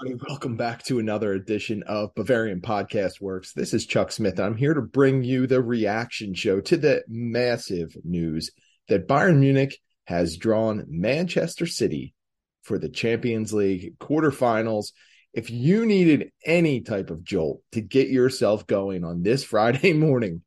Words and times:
everybody. 0.00 0.24
Welcome 0.28 0.56
back 0.56 0.82
to 0.84 0.98
another 0.98 1.32
edition 1.32 1.82
of 1.82 2.14
Bavarian 2.14 2.62
Podcast 2.62 3.20
Works. 3.20 3.52
This 3.52 3.74
is 3.74 3.86
Chuck 3.86 4.12
Smith, 4.12 4.40
I'm 4.40 4.56
here 4.56 4.72
to 4.72 4.80
bring 4.80 5.22
you 5.24 5.46
the 5.46 5.60
reaction 5.60 6.32
show 6.32 6.60
to 6.62 6.76
the 6.76 7.02
massive 7.06 7.94
news 8.02 8.50
that 8.88 9.06
Bayern 9.06 9.40
Munich 9.40 9.76
has 10.04 10.38
drawn 10.38 10.86
Manchester 10.88 11.66
City 11.66 12.14
for 12.62 12.78
the 12.78 12.88
Champions 12.88 13.52
League 13.52 13.98
quarterfinals. 13.98 14.92
If 15.34 15.50
you 15.50 15.84
needed 15.84 16.30
any 16.46 16.80
type 16.80 17.10
of 17.10 17.24
jolt 17.24 17.60
to 17.72 17.82
get 17.82 18.08
yourself 18.08 18.66
going 18.66 19.04
on 19.04 19.22
this 19.22 19.44
Friday 19.50 19.92
morning, 19.92 20.42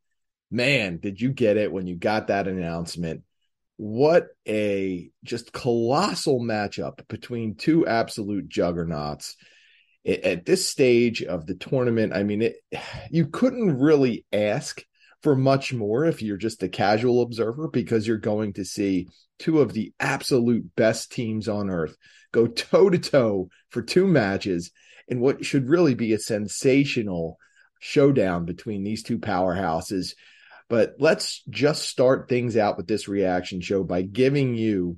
man, 0.49 0.97
did 0.97 1.21
you 1.21 1.31
get 1.31 1.57
it 1.57 1.71
when 1.71 1.85
you 1.85 1.95
got 1.95 2.27
that 2.27 2.47
announcement? 2.47 3.21
What 3.83 4.27
a 4.47 5.09
just 5.25 5.51
colossal 5.51 6.39
matchup 6.39 7.05
between 7.09 7.53
two 7.53 7.85
absolute 7.85 8.47
juggernauts 8.47 9.35
at 10.05 10.45
this 10.45 10.69
stage 10.69 11.21
of 11.21 11.45
the 11.45 11.55
tournament. 11.55 12.13
I 12.13 12.23
mean 12.23 12.43
it 12.43 12.55
you 13.11 13.27
couldn't 13.27 13.77
really 13.77 14.25
ask 14.31 14.81
for 15.21 15.35
much 15.35 15.73
more 15.73 16.05
if 16.05 16.21
you're 16.21 16.37
just 16.37 16.63
a 16.63 16.69
casual 16.69 17.23
observer 17.23 17.67
because 17.67 18.07
you're 18.07 18.17
going 18.17 18.53
to 18.53 18.63
see 18.63 19.09
two 19.37 19.59
of 19.59 19.73
the 19.73 19.91
absolute 19.99 20.73
best 20.77 21.11
teams 21.11 21.49
on 21.49 21.69
earth 21.69 21.97
go 22.31 22.47
toe 22.47 22.89
to 22.89 22.97
toe 22.97 23.49
for 23.69 23.81
two 23.81 24.07
matches 24.07 24.71
in 25.09 25.19
what 25.19 25.43
should 25.43 25.67
really 25.67 25.93
be 25.93 26.13
a 26.13 26.19
sensational 26.19 27.37
showdown 27.81 28.45
between 28.45 28.85
these 28.85 29.03
two 29.03 29.19
powerhouses 29.19 30.13
but 30.69 30.95
let's 30.99 31.43
just 31.49 31.83
start 31.83 32.29
things 32.29 32.57
out 32.57 32.77
with 32.77 32.87
this 32.87 33.07
reaction 33.07 33.61
show 33.61 33.83
by 33.83 34.01
giving 34.01 34.55
you 34.55 34.97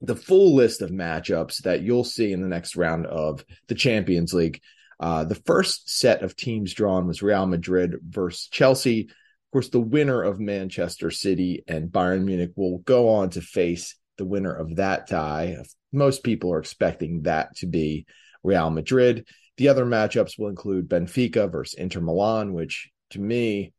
the 0.00 0.16
full 0.16 0.54
list 0.54 0.82
of 0.82 0.90
matchups 0.90 1.62
that 1.62 1.82
you'll 1.82 2.04
see 2.04 2.32
in 2.32 2.42
the 2.42 2.48
next 2.48 2.76
round 2.76 3.06
of 3.06 3.44
the 3.68 3.74
Champions 3.74 4.32
League. 4.34 4.60
Uh, 5.00 5.24
the 5.24 5.34
first 5.34 5.90
set 5.90 6.22
of 6.22 6.36
teams 6.36 6.74
drawn 6.74 7.06
was 7.06 7.22
Real 7.22 7.46
Madrid 7.46 7.96
versus 8.06 8.48
Chelsea. 8.48 9.02
Of 9.02 9.52
course, 9.52 9.68
the 9.68 9.80
winner 9.80 10.22
of 10.22 10.40
Manchester 10.40 11.10
City 11.10 11.64
and 11.66 11.90
Bayern 11.90 12.24
Munich 12.24 12.52
will 12.56 12.78
go 12.78 13.08
on 13.08 13.30
to 13.30 13.40
face 13.40 13.96
the 14.18 14.24
winner 14.24 14.52
of 14.52 14.76
that 14.76 15.08
tie. 15.08 15.56
Most 15.92 16.22
people 16.22 16.52
are 16.52 16.58
expecting 16.58 17.22
that 17.22 17.56
to 17.56 17.66
be 17.66 18.06
Real 18.42 18.70
Madrid. 18.70 19.26
The 19.56 19.68
other 19.68 19.84
matchups 19.84 20.38
will 20.38 20.48
include 20.48 20.88
Benfica 20.88 21.50
versus 21.50 21.78
Inter 21.78 22.00
Milan, 22.00 22.52
which 22.52 22.90
to 23.10 23.20
me 23.20 23.72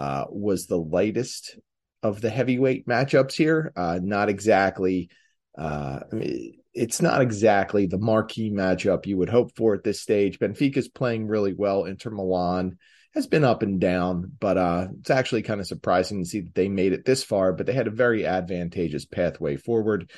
uh, 0.00 0.24
was 0.30 0.66
the 0.66 0.78
lightest 0.78 1.58
of 2.02 2.22
the 2.22 2.30
heavyweight 2.30 2.86
matchups 2.86 3.34
here. 3.34 3.70
Uh, 3.76 4.00
not 4.02 4.30
exactly, 4.30 5.10
uh, 5.58 6.00
I 6.10 6.14
mean, 6.14 6.54
it's 6.72 7.02
not 7.02 7.20
exactly 7.20 7.84
the 7.84 7.98
marquee 7.98 8.50
matchup 8.50 9.04
you 9.04 9.18
would 9.18 9.28
hope 9.28 9.54
for 9.54 9.74
at 9.74 9.84
this 9.84 10.00
stage. 10.00 10.38
Benfica's 10.38 10.88
playing 10.88 11.26
really 11.26 11.52
well. 11.52 11.84
Inter 11.84 12.08
Milan 12.08 12.78
has 13.12 13.26
been 13.26 13.44
up 13.44 13.62
and 13.62 13.78
down, 13.78 14.32
but 14.40 14.56
uh, 14.56 14.88
it's 15.00 15.10
actually 15.10 15.42
kind 15.42 15.60
of 15.60 15.66
surprising 15.66 16.22
to 16.22 16.28
see 16.28 16.40
that 16.40 16.54
they 16.54 16.68
made 16.68 16.94
it 16.94 17.04
this 17.04 17.22
far. 17.22 17.52
But 17.52 17.66
they 17.66 17.74
had 17.74 17.86
a 17.86 17.90
very 17.90 18.24
advantageous 18.24 19.04
pathway 19.04 19.58
forward. 19.58 20.10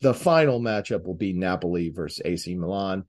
The 0.00 0.14
final 0.14 0.60
matchup 0.60 1.02
will 1.02 1.16
be 1.16 1.32
Napoli 1.32 1.90
versus 1.90 2.22
AC 2.24 2.54
Milan. 2.54 3.02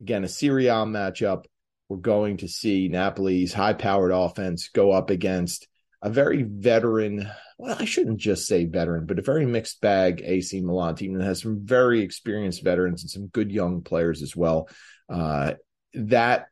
Again, 0.00 0.24
a 0.24 0.28
Serie 0.28 0.66
A 0.66 0.84
matchup 0.86 1.44
we're 1.88 1.96
going 1.96 2.38
to 2.38 2.48
see 2.48 2.88
Napoli's 2.88 3.52
high 3.52 3.72
powered 3.72 4.12
offense 4.12 4.68
go 4.68 4.92
up 4.92 5.10
against 5.10 5.67
a 6.02 6.10
very 6.10 6.42
veteran, 6.42 7.28
well, 7.58 7.76
I 7.78 7.84
shouldn't 7.84 8.18
just 8.18 8.46
say 8.46 8.64
veteran, 8.66 9.06
but 9.06 9.18
a 9.18 9.22
very 9.22 9.46
mixed 9.46 9.80
bag 9.80 10.22
AC 10.24 10.60
Milan 10.60 10.94
team 10.94 11.14
that 11.14 11.24
has 11.24 11.42
some 11.42 11.64
very 11.64 12.00
experienced 12.00 12.62
veterans 12.62 13.02
and 13.02 13.10
some 13.10 13.26
good 13.26 13.50
young 13.50 13.82
players 13.82 14.22
as 14.22 14.36
well. 14.36 14.68
Uh, 15.08 15.54
that 15.94 16.46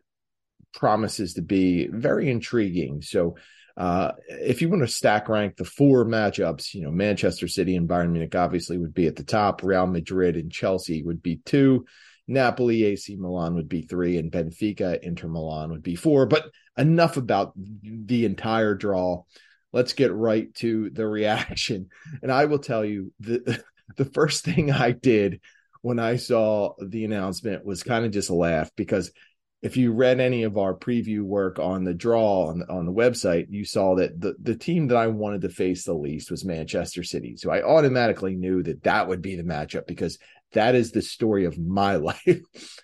promises 0.75 1.35
to 1.35 1.43
be 1.43 1.87
very 1.87 2.31
intriguing. 2.31 3.03
So, 3.03 3.37
uh, 3.77 4.13
if 4.29 4.63
you 4.63 4.71
want 4.71 4.83
to 4.83 4.89
stack 4.89 5.29
rank 5.29 5.57
the 5.57 5.65
four 5.65 6.07
matchups, 6.07 6.73
you 6.73 6.83
know, 6.83 6.91
Manchester 6.91 7.47
City 7.47 7.77
and 7.77 7.89
Bayern 7.89 8.11
Munich 8.11 8.35
obviously 8.35 8.79
would 8.79 8.95
be 8.95 9.07
at 9.07 9.17
the 9.17 9.23
top. 9.23 9.63
Real 9.63 9.87
Madrid 9.87 10.37
and 10.37 10.51
Chelsea 10.51 11.03
would 11.03 11.23
be 11.23 11.41
two. 11.45 11.85
Napoli, 12.27 12.85
AC 12.85 13.17
Milan 13.17 13.55
would 13.55 13.69
be 13.69 13.83
three, 13.83 14.17
and 14.17 14.33
Benfica, 14.33 14.99
Inter 15.03 15.29
Milan 15.29 15.71
would 15.71 15.83
be 15.83 15.95
four. 15.95 16.27
But 16.27 16.47
enough 16.77 17.17
about 17.17 17.53
the 17.57 18.25
entire 18.25 18.75
draw. 18.75 19.25
Let's 19.73 19.93
get 19.93 20.13
right 20.13 20.53
to 20.57 20.91
the 20.91 21.07
reaction. 21.07 21.89
And 22.23 22.31
I 22.31 22.47
will 22.47 22.59
tell 22.59 22.85
you 22.85 23.13
the 23.21 23.63
the 23.97 24.05
first 24.05 24.45
thing 24.45 24.71
I 24.71 24.91
did 24.91 25.41
when 25.83 25.99
I 25.99 26.17
saw 26.17 26.75
the 26.85 27.05
announcement 27.05 27.65
was 27.65 27.83
kind 27.83 28.05
of 28.05 28.11
just 28.11 28.31
a 28.31 28.35
laugh 28.35 28.71
because 28.77 29.13
if 29.63 29.77
you 29.77 29.93
read 29.93 30.21
any 30.21 30.43
of 30.43 30.59
our 30.59 30.75
preview 30.75 31.23
work 31.23 31.59
on 31.59 31.85
the 31.85 31.95
draw 31.95 32.47
on 32.47 32.61
the, 32.61 32.69
on 32.71 32.87
the 32.87 32.93
website, 32.93 33.47
you 33.49 33.65
saw 33.65 33.97
that 33.97 34.21
the, 34.21 34.35
the 34.41 34.55
team 34.55 34.89
that 34.89 34.97
I 34.97 35.07
wanted 35.07 35.41
to 35.43 35.49
face 35.49 35.85
the 35.85 35.95
least 35.95 36.31
was 36.31 36.45
Manchester 36.45 37.03
City. 37.03 37.37
So 37.37 37.51
I 37.51 37.63
automatically 37.63 38.37
knew 38.37 38.63
that 38.65 38.83
that 38.83 39.09
would 39.09 39.23
be 39.23 39.35
the 39.35 39.43
matchup 39.43 39.87
because 39.87 40.19
that 40.53 40.75
is 40.75 40.93
the 40.93 41.03
story 41.03 41.45
of 41.45 41.59
my 41.59 41.97
life. 41.97 42.41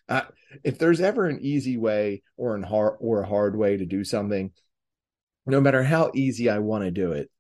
uh, 0.08 0.22
if 0.64 0.78
there's 0.78 1.00
ever 1.00 1.26
an 1.26 1.40
easy 1.40 1.76
way 1.76 2.22
or 2.36 2.54
an 2.54 2.62
hard 2.62 2.96
or 3.00 3.22
a 3.22 3.28
hard 3.28 3.56
way 3.56 3.76
to 3.76 3.86
do 3.86 4.04
something, 4.04 4.52
no 5.46 5.60
matter 5.60 5.82
how 5.82 6.10
easy 6.14 6.48
I 6.48 6.58
want 6.58 6.84
to 6.84 6.90
do 6.90 7.12
it, 7.12 7.30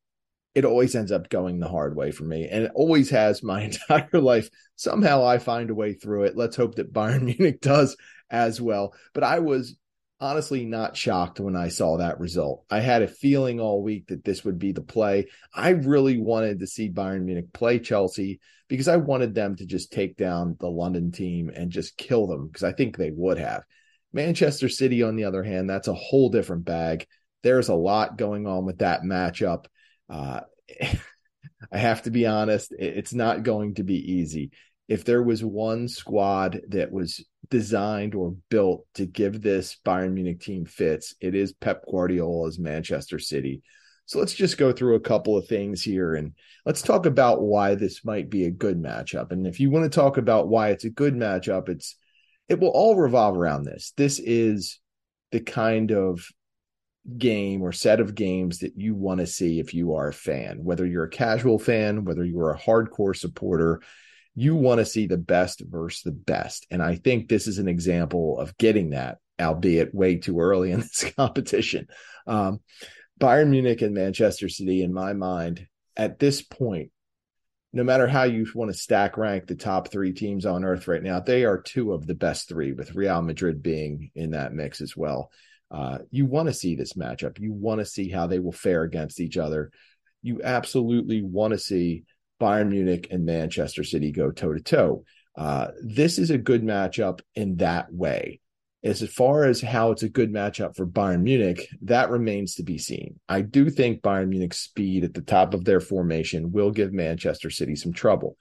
it 0.54 0.64
always 0.64 0.94
ends 0.94 1.12
up 1.12 1.30
going 1.30 1.58
the 1.58 1.68
hard 1.68 1.96
way 1.96 2.10
for 2.10 2.24
me. 2.24 2.48
And 2.48 2.64
it 2.64 2.72
always 2.74 3.10
has 3.10 3.42
my 3.42 3.62
entire 3.90 4.20
life. 4.20 4.48
Somehow 4.76 5.24
I 5.24 5.38
find 5.38 5.70
a 5.70 5.74
way 5.74 5.94
through 5.94 6.24
it. 6.24 6.36
Let's 6.36 6.56
hope 6.56 6.76
that 6.76 6.92
Bayern 6.92 7.22
Munich 7.38 7.60
does 7.60 7.96
as 8.30 8.60
well. 8.60 8.94
But 9.14 9.24
I 9.24 9.38
was 9.38 9.76
honestly 10.22 10.64
not 10.64 10.96
shocked 10.96 11.40
when 11.40 11.56
I 11.56 11.66
saw 11.66 11.96
that 11.96 12.20
result. 12.20 12.64
I 12.70 12.78
had 12.78 13.02
a 13.02 13.08
feeling 13.08 13.58
all 13.58 13.82
week 13.82 14.06
that 14.06 14.24
this 14.24 14.44
would 14.44 14.56
be 14.56 14.70
the 14.70 14.80
play. 14.80 15.26
I 15.52 15.70
really 15.70 16.16
wanted 16.16 16.60
to 16.60 16.66
see 16.68 16.88
Bayern 16.88 17.24
Munich 17.24 17.52
play 17.52 17.80
Chelsea 17.80 18.38
because 18.68 18.86
I 18.86 18.98
wanted 18.98 19.34
them 19.34 19.56
to 19.56 19.66
just 19.66 19.92
take 19.92 20.16
down 20.16 20.56
the 20.60 20.70
London 20.70 21.10
team 21.10 21.50
and 21.52 21.72
just 21.72 21.96
kill 21.96 22.28
them 22.28 22.46
because 22.46 22.62
I 22.62 22.72
think 22.72 22.96
they 22.96 23.10
would 23.10 23.38
have. 23.38 23.64
Manchester 24.12 24.68
City, 24.68 25.02
on 25.02 25.16
the 25.16 25.24
other 25.24 25.42
hand, 25.42 25.68
that's 25.68 25.88
a 25.88 25.94
whole 25.94 26.28
different 26.28 26.64
bag. 26.64 27.04
There's 27.42 27.68
a 27.68 27.74
lot 27.74 28.16
going 28.16 28.46
on 28.46 28.64
with 28.64 28.78
that 28.78 29.02
matchup. 29.02 29.64
Uh, 30.08 30.42
I 31.72 31.78
have 31.78 32.02
to 32.02 32.12
be 32.12 32.26
honest, 32.26 32.72
it's 32.78 33.12
not 33.12 33.42
going 33.42 33.74
to 33.74 33.82
be 33.82 34.12
easy. 34.12 34.52
If 34.86 35.04
there 35.04 35.22
was 35.22 35.42
one 35.42 35.88
squad 35.88 36.60
that 36.68 36.92
was 36.92 37.24
designed 37.50 38.14
or 38.14 38.36
built 38.48 38.86
to 38.94 39.06
give 39.06 39.42
this 39.42 39.76
Bayern 39.84 40.12
Munich 40.12 40.40
team 40.40 40.64
fits, 40.64 41.14
it 41.20 41.34
is 41.34 41.52
Pep 41.52 41.84
Guardiola's 41.90 42.58
Manchester 42.58 43.18
City. 43.18 43.62
So 44.06 44.18
let's 44.18 44.34
just 44.34 44.58
go 44.58 44.72
through 44.72 44.96
a 44.96 45.00
couple 45.00 45.36
of 45.36 45.46
things 45.46 45.82
here 45.82 46.14
and 46.14 46.32
let's 46.66 46.82
talk 46.82 47.06
about 47.06 47.42
why 47.42 47.74
this 47.74 48.04
might 48.04 48.30
be 48.30 48.44
a 48.44 48.50
good 48.50 48.80
matchup. 48.80 49.32
And 49.32 49.46
if 49.46 49.60
you 49.60 49.70
want 49.70 49.90
to 49.90 49.94
talk 49.94 50.16
about 50.16 50.48
why 50.48 50.70
it's 50.70 50.84
a 50.84 50.90
good 50.90 51.14
matchup, 51.14 51.68
it's 51.68 51.96
it 52.48 52.60
will 52.60 52.68
all 52.68 52.96
revolve 52.96 53.36
around 53.36 53.64
this. 53.64 53.92
This 53.96 54.18
is 54.18 54.80
the 55.30 55.40
kind 55.40 55.92
of 55.92 56.26
game 57.16 57.62
or 57.62 57.72
set 57.72 58.00
of 58.00 58.14
games 58.14 58.58
that 58.58 58.76
you 58.76 58.94
want 58.94 59.20
to 59.20 59.26
see 59.26 59.58
if 59.58 59.74
you 59.74 59.94
are 59.94 60.08
a 60.08 60.12
fan, 60.12 60.62
whether 60.62 60.86
you're 60.86 61.04
a 61.04 61.10
casual 61.10 61.58
fan, 61.58 62.04
whether 62.04 62.24
you're 62.24 62.52
a 62.52 62.58
hardcore 62.58 63.16
supporter, 63.16 63.80
you 64.34 64.54
want 64.56 64.78
to 64.78 64.86
see 64.86 65.06
the 65.06 65.18
best 65.18 65.62
versus 65.66 66.02
the 66.02 66.12
best. 66.12 66.66
And 66.70 66.82
I 66.82 66.96
think 66.96 67.28
this 67.28 67.46
is 67.46 67.58
an 67.58 67.68
example 67.68 68.38
of 68.38 68.56
getting 68.56 68.90
that, 68.90 69.18
albeit 69.40 69.94
way 69.94 70.16
too 70.16 70.40
early 70.40 70.72
in 70.72 70.80
this 70.80 71.04
competition. 71.16 71.88
Um, 72.26 72.60
Bayern 73.20 73.48
Munich 73.48 73.82
and 73.82 73.94
Manchester 73.94 74.48
City, 74.48 74.82
in 74.82 74.92
my 74.92 75.12
mind, 75.12 75.66
at 75.96 76.18
this 76.18 76.42
point, 76.42 76.90
no 77.74 77.84
matter 77.84 78.06
how 78.06 78.24
you 78.24 78.46
want 78.54 78.70
to 78.70 78.78
stack 78.78 79.16
rank 79.16 79.46
the 79.46 79.54
top 79.54 79.88
three 79.88 80.12
teams 80.12 80.44
on 80.44 80.64
earth 80.64 80.88
right 80.88 81.02
now, 81.02 81.20
they 81.20 81.44
are 81.44 81.60
two 81.60 81.92
of 81.92 82.06
the 82.06 82.14
best 82.14 82.48
three, 82.48 82.72
with 82.72 82.94
Real 82.94 83.22
Madrid 83.22 83.62
being 83.62 84.10
in 84.14 84.30
that 84.32 84.52
mix 84.52 84.80
as 84.80 84.96
well. 84.96 85.30
Uh, 85.70 85.98
you 86.10 86.26
want 86.26 86.48
to 86.48 86.54
see 86.54 86.74
this 86.74 86.92
matchup. 86.94 87.38
You 87.38 87.52
want 87.52 87.80
to 87.80 87.86
see 87.86 88.10
how 88.10 88.26
they 88.26 88.38
will 88.38 88.52
fare 88.52 88.82
against 88.82 89.20
each 89.20 89.38
other. 89.38 89.70
You 90.22 90.42
absolutely 90.42 91.22
want 91.22 91.52
to 91.52 91.58
see 91.58 92.04
Bayern 92.42 92.70
Munich 92.70 93.06
and 93.12 93.24
Manchester 93.24 93.84
City 93.84 94.10
go 94.10 94.32
toe 94.32 94.52
to 94.52 94.60
toe. 94.60 95.04
This 95.80 96.18
is 96.18 96.30
a 96.30 96.38
good 96.38 96.64
matchup 96.64 97.20
in 97.36 97.56
that 97.58 97.92
way. 97.92 98.40
As 98.84 99.00
far 99.08 99.44
as 99.44 99.60
how 99.60 99.92
it's 99.92 100.02
a 100.02 100.08
good 100.08 100.32
matchup 100.32 100.74
for 100.74 100.84
Bayern 100.84 101.22
Munich, 101.22 101.68
that 101.82 102.10
remains 102.10 102.56
to 102.56 102.64
be 102.64 102.78
seen. 102.78 103.20
I 103.28 103.42
do 103.42 103.70
think 103.70 104.02
Bayern 104.02 104.28
Munich's 104.28 104.58
speed 104.58 105.04
at 105.04 105.14
the 105.14 105.20
top 105.20 105.54
of 105.54 105.64
their 105.64 105.78
formation 105.78 106.50
will 106.50 106.72
give 106.72 106.92
Manchester 106.92 107.48
City 107.48 107.76
some 107.76 107.92
trouble. 107.92 108.36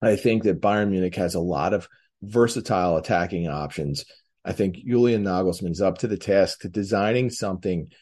I 0.00 0.16
think 0.16 0.44
that 0.44 0.62
Bayern 0.62 0.88
Munich 0.88 1.16
has 1.16 1.34
a 1.34 1.40
lot 1.40 1.74
of 1.74 1.86
versatile 2.22 2.96
attacking 2.96 3.46
options. 3.46 4.06
I 4.42 4.52
think 4.52 4.76
Julian 4.76 5.24
Nagelsmann 5.24 5.72
is 5.72 5.82
up 5.82 5.98
to 5.98 6.08
the 6.08 6.16
task 6.16 6.60
to 6.60 6.70
designing 6.70 7.28
something 7.28 7.92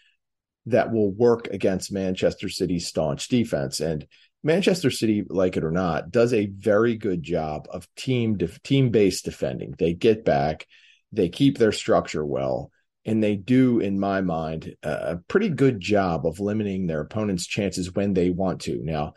that 0.66 0.92
will 0.92 1.10
work 1.10 1.48
against 1.48 1.92
Manchester 1.92 2.48
City's 2.48 2.86
staunch 2.86 3.26
defense. 3.26 3.80
And 3.80 4.06
Manchester 4.44 4.90
City, 4.90 5.24
like 5.26 5.56
it 5.56 5.64
or 5.64 5.70
not, 5.70 6.10
does 6.10 6.34
a 6.34 6.46
very 6.46 6.96
good 6.96 7.22
job 7.22 7.66
of 7.70 7.88
team 7.96 8.38
team 8.62 8.90
based 8.90 9.24
defending. 9.24 9.74
They 9.78 9.94
get 9.94 10.24
back, 10.24 10.66
they 11.12 11.30
keep 11.30 11.56
their 11.56 11.72
structure 11.72 12.24
well, 12.24 12.70
and 13.06 13.22
they 13.22 13.36
do, 13.36 13.80
in 13.80 13.98
my 13.98 14.20
mind, 14.20 14.76
a 14.82 15.16
pretty 15.28 15.48
good 15.48 15.80
job 15.80 16.26
of 16.26 16.40
limiting 16.40 16.86
their 16.86 17.00
opponent's 17.00 17.46
chances 17.46 17.94
when 17.94 18.12
they 18.12 18.28
want 18.28 18.60
to. 18.62 18.78
Now, 18.82 19.14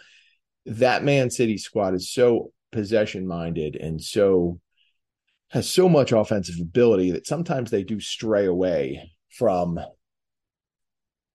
that 0.65 1.03
Man 1.03 1.29
City 1.29 1.57
squad 1.57 1.93
is 1.93 2.11
so 2.11 2.53
possession 2.71 3.27
minded 3.27 3.75
and 3.75 4.01
so 4.01 4.59
has 5.49 5.69
so 5.69 5.87
much 5.87 6.11
offensive 6.11 6.55
ability 6.61 7.11
that 7.11 7.27
sometimes 7.27 7.69
they 7.69 7.83
do 7.83 7.99
stray 7.99 8.45
away 8.45 9.11
from 9.29 9.79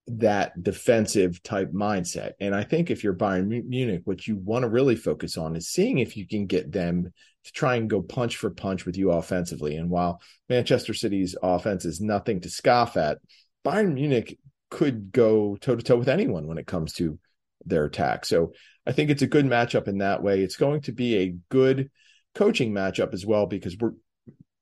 that 0.08 0.60
defensive 0.62 1.43
type 1.43 1.72
mindset. 1.72 2.32
And 2.40 2.54
I 2.54 2.64
think 2.64 2.90
if 2.90 3.04
you're 3.04 3.14
Bayern 3.14 3.64
Munich, 3.64 4.02
what 4.04 4.26
you 4.26 4.37
want 4.37 4.64
to 4.64 4.69
really 4.69 4.96
focus 4.96 5.37
on 5.37 5.54
is 5.54 5.69
seeing 5.69 5.99
if 5.99 6.16
you 6.16 6.26
can 6.26 6.46
get 6.46 6.72
them 6.72 7.12
to 7.44 7.52
try 7.52 7.76
and 7.76 7.88
go 7.88 8.02
punch 8.02 8.37
for 8.37 8.50
punch 8.50 8.84
with 8.84 8.96
you 8.96 9.12
offensively. 9.12 9.76
And 9.76 9.90
while 9.90 10.20
Manchester 10.49 10.94
City's 10.94 11.37
offense 11.43 11.84
is 11.84 12.00
nothing 12.00 12.40
to 12.40 12.50
scoff 12.50 12.96
at, 12.96 13.19
Bayern 13.64 13.94
Munich 13.94 14.38
could 14.70 15.12
go 15.12 15.56
toe 15.56 15.76
to 15.76 15.82
toe 15.82 15.96
with 15.96 16.08
anyone 16.08 16.46
when 16.46 16.58
it 16.58 16.66
comes 16.66 16.94
to 16.94 17.19
their 17.64 17.84
attack. 17.84 18.25
So 18.25 18.52
I 18.87 18.93
think 18.93 19.10
it's 19.10 19.22
a 19.22 19.28
good 19.28 19.44
matchup 19.44 19.87
in 19.87 19.98
that 19.98 20.22
way. 20.22 20.40
It's 20.40 20.56
going 20.56 20.82
to 20.82 20.93
be 20.93 21.16
a 21.16 21.37
good 21.48 21.90
coaching 22.34 22.72
matchup 22.72 23.14
as 23.14 23.25
well 23.25 23.46
because 23.46 23.76
we're 23.78 23.94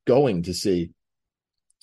going 0.07 0.43
to 0.43 0.55
see 0.55 0.91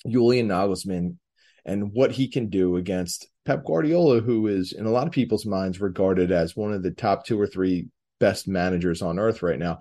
Julian 0.06 0.48
Nagelsmann 0.48 1.16
and 1.64 1.92
what 1.92 2.12
he 2.12 2.28
can 2.28 2.48
do 2.48 2.76
against 2.76 3.28
Pep 3.48 3.64
Guardiola, 3.64 4.20
who 4.20 4.46
is 4.46 4.74
in 4.74 4.84
a 4.84 4.90
lot 4.90 5.06
of 5.06 5.12
people's 5.14 5.46
minds 5.46 5.80
regarded 5.80 6.30
as 6.30 6.54
one 6.54 6.74
of 6.74 6.82
the 6.82 6.90
top 6.90 7.24
two 7.24 7.40
or 7.40 7.46
three 7.46 7.88
best 8.20 8.46
managers 8.46 9.00
on 9.00 9.18
earth 9.18 9.42
right 9.42 9.58
now. 9.58 9.78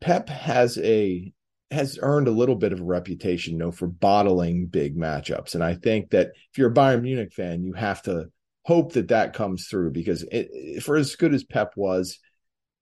Pep 0.00 0.28
has 0.28 0.76
a 0.78 1.32
has 1.70 2.00
earned 2.02 2.26
a 2.26 2.32
little 2.32 2.56
bit 2.56 2.72
of 2.72 2.80
a 2.80 2.84
reputation, 2.84 3.52
you 3.52 3.58
know, 3.60 3.70
for 3.70 3.86
bottling 3.86 4.66
big 4.66 4.96
matchups, 4.96 5.54
and 5.54 5.62
I 5.62 5.74
think 5.74 6.10
that 6.10 6.32
if 6.50 6.58
you're 6.58 6.72
a 6.72 6.74
Bayern 6.74 7.02
Munich 7.02 7.32
fan, 7.32 7.62
you 7.62 7.74
have 7.74 8.02
to 8.02 8.26
hope 8.64 8.94
that 8.94 9.06
that 9.08 9.32
comes 9.32 9.68
through 9.68 9.92
because 9.92 10.24
it, 10.32 10.82
for 10.82 10.96
as 10.96 11.14
good 11.14 11.32
as 11.32 11.44
Pep 11.44 11.74
was 11.76 12.18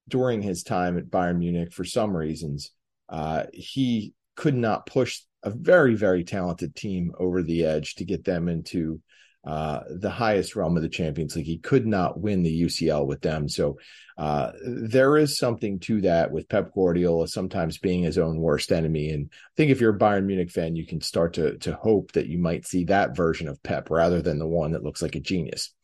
during 0.08 0.40
his 0.40 0.62
time 0.62 0.96
at 0.96 1.10
Bayern 1.10 1.36
Munich, 1.36 1.74
for 1.74 1.84
some 1.84 2.16
reasons, 2.16 2.70
uh, 3.10 3.44
he 3.52 4.14
could 4.36 4.54
not 4.54 4.86
push 4.86 5.20
a 5.42 5.50
very 5.50 5.96
very 5.96 6.24
talented 6.24 6.74
team 6.74 7.12
over 7.18 7.42
the 7.42 7.66
edge 7.66 7.96
to 7.96 8.06
get 8.06 8.24
them 8.24 8.48
into 8.48 9.02
uh, 9.46 9.80
the 9.90 10.10
highest 10.10 10.56
realm 10.56 10.76
of 10.76 10.82
the 10.82 10.88
Champions 10.88 11.36
League. 11.36 11.46
He 11.46 11.58
could 11.58 11.86
not 11.86 12.18
win 12.18 12.42
the 12.42 12.62
UCL 12.62 13.06
with 13.06 13.20
them. 13.20 13.48
So 13.48 13.78
uh, 14.16 14.52
there 14.64 15.16
is 15.18 15.38
something 15.38 15.80
to 15.80 16.00
that 16.02 16.30
with 16.30 16.48
Pep 16.48 16.72
Guardiola 16.74 17.28
sometimes 17.28 17.78
being 17.78 18.02
his 18.02 18.16
own 18.16 18.38
worst 18.38 18.72
enemy. 18.72 19.10
And 19.10 19.28
I 19.30 19.52
think 19.56 19.70
if 19.70 19.80
you're 19.80 19.94
a 19.94 19.98
Bayern 19.98 20.24
Munich 20.24 20.50
fan, 20.50 20.76
you 20.76 20.86
can 20.86 21.00
start 21.00 21.34
to 21.34 21.58
to 21.58 21.74
hope 21.74 22.12
that 22.12 22.26
you 22.26 22.38
might 22.38 22.66
see 22.66 22.84
that 22.84 23.16
version 23.16 23.48
of 23.48 23.62
Pep 23.62 23.90
rather 23.90 24.22
than 24.22 24.38
the 24.38 24.46
one 24.46 24.72
that 24.72 24.84
looks 24.84 25.02
like 25.02 25.14
a 25.14 25.20
genius. 25.20 25.74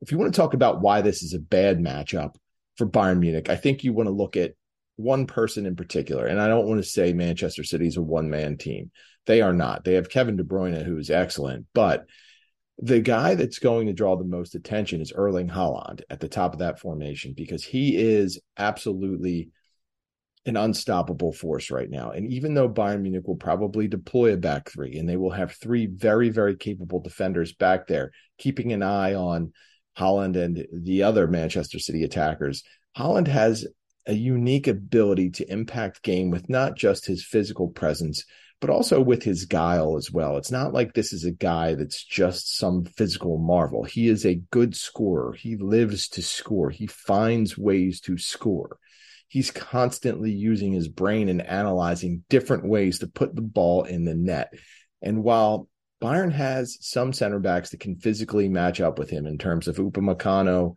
If 0.00 0.12
you 0.12 0.18
want 0.18 0.32
to 0.32 0.40
talk 0.40 0.54
about 0.54 0.80
why 0.80 1.02
this 1.02 1.22
is 1.22 1.34
a 1.34 1.40
bad 1.40 1.78
matchup 1.78 2.36
for 2.76 2.86
Bayern 2.86 3.18
Munich, 3.18 3.50
I 3.50 3.56
think 3.56 3.82
you 3.82 3.92
want 3.92 4.06
to 4.06 4.14
look 4.14 4.36
at 4.36 4.54
one 4.96 5.26
person 5.26 5.66
in 5.66 5.74
particular. 5.74 6.26
And 6.26 6.40
I 6.40 6.48
don't 6.48 6.66
want 6.66 6.82
to 6.82 6.88
say 6.88 7.12
Manchester 7.12 7.64
City 7.64 7.86
is 7.86 7.96
a 7.96 8.02
one 8.02 8.30
man 8.30 8.56
team. 8.56 8.92
They 9.26 9.40
are 9.40 9.52
not. 9.52 9.84
They 9.84 9.94
have 9.94 10.10
Kevin 10.10 10.36
De 10.36 10.44
Bruyne, 10.44 10.84
who 10.84 10.98
is 10.98 11.10
excellent, 11.10 11.66
but 11.74 12.06
the 12.82 13.00
guy 13.00 13.34
that's 13.34 13.58
going 13.58 13.86
to 13.86 13.92
draw 13.92 14.16
the 14.16 14.24
most 14.24 14.54
attention 14.54 15.00
is 15.00 15.12
Erling 15.12 15.48
Haaland 15.48 16.00
at 16.08 16.20
the 16.20 16.28
top 16.28 16.54
of 16.54 16.60
that 16.60 16.80
formation 16.80 17.34
because 17.36 17.62
he 17.62 17.96
is 17.96 18.40
absolutely 18.56 19.50
an 20.46 20.56
unstoppable 20.56 21.32
force 21.32 21.70
right 21.70 21.90
now. 21.90 22.10
And 22.10 22.32
even 22.32 22.54
though 22.54 22.68
Bayern 22.68 23.02
Munich 23.02 23.26
will 23.26 23.36
probably 23.36 23.86
deploy 23.86 24.32
a 24.32 24.38
back 24.38 24.70
three 24.70 24.96
and 24.96 25.06
they 25.06 25.18
will 25.18 25.30
have 25.30 25.52
three 25.52 25.86
very, 25.86 26.30
very 26.30 26.56
capable 26.56 27.00
defenders 27.00 27.52
back 27.52 27.86
there, 27.86 28.12
keeping 28.38 28.72
an 28.72 28.82
eye 28.82 29.12
on 29.14 29.52
Haaland 29.98 30.42
and 30.42 30.66
the 30.72 31.02
other 31.02 31.26
Manchester 31.26 31.78
City 31.78 32.02
attackers, 32.04 32.62
Haaland 32.96 33.28
has 33.28 33.66
a 34.06 34.14
unique 34.14 34.66
ability 34.66 35.30
to 35.30 35.52
impact 35.52 36.02
game 36.02 36.30
with 36.30 36.48
not 36.48 36.76
just 36.76 37.04
his 37.04 37.22
physical 37.22 37.68
presence, 37.68 38.24
but 38.60 38.70
also 38.70 39.00
with 39.00 39.22
his 39.22 39.46
guile 39.46 39.96
as 39.96 40.10
well. 40.10 40.36
It's 40.36 40.50
not 40.50 40.74
like 40.74 40.92
this 40.92 41.12
is 41.12 41.24
a 41.24 41.30
guy 41.30 41.74
that's 41.74 42.04
just 42.04 42.56
some 42.56 42.84
physical 42.84 43.38
marvel. 43.38 43.84
He 43.84 44.08
is 44.08 44.26
a 44.26 44.42
good 44.50 44.76
scorer. 44.76 45.32
He 45.32 45.56
lives 45.56 46.08
to 46.10 46.22
score. 46.22 46.68
He 46.70 46.86
finds 46.86 47.56
ways 47.56 48.00
to 48.02 48.18
score. 48.18 48.78
He's 49.28 49.50
constantly 49.50 50.32
using 50.32 50.72
his 50.72 50.88
brain 50.88 51.28
and 51.28 51.40
analyzing 51.40 52.24
different 52.28 52.66
ways 52.66 52.98
to 52.98 53.06
put 53.06 53.34
the 53.34 53.42
ball 53.42 53.84
in 53.84 54.04
the 54.04 54.14
net. 54.14 54.52
And 55.00 55.22
while 55.22 55.68
Bayern 56.02 56.32
has 56.32 56.76
some 56.80 57.12
center 57.12 57.38
backs 57.38 57.70
that 57.70 57.80
can 57.80 57.96
physically 57.96 58.48
match 58.48 58.80
up 58.80 58.98
with 58.98 59.08
him 59.08 59.26
in 59.26 59.38
terms 59.38 59.68
of 59.68 59.76
Upamecano, 59.76 60.74